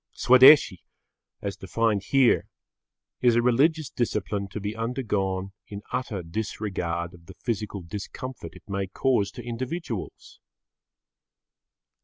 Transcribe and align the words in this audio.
Swadeshi, 0.15 0.79
as 1.43 1.55
defined 1.57 2.05
here, 2.05 2.47
is 3.21 3.35
a 3.35 3.41
religious 3.43 3.91
discipline 3.91 4.47
to 4.47 4.59
be 4.59 4.75
undergone 4.75 5.51
in 5.67 5.83
utter 5.91 6.23
disregard 6.23 7.13
of 7.13 7.27
the 7.27 7.35
physical 7.35 7.83
discomfort 7.83 8.55
it 8.55 8.67
may 8.67 8.87
cause 8.87 9.29
to 9.29 9.43
individuals. 9.45 10.39